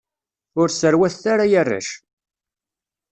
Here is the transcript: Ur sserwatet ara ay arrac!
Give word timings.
Ur 0.59 0.67
sserwatet 0.69 1.25
ara 1.33 1.43
ay 1.45 1.53
arrac! 1.61 1.89